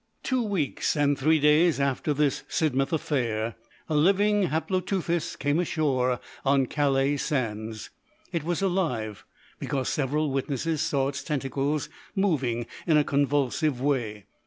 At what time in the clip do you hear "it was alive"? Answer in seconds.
8.31-9.25